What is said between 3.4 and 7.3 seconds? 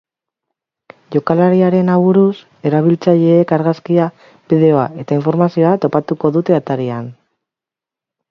argazkia, bideoa eta informazioa topatuko dute atarian.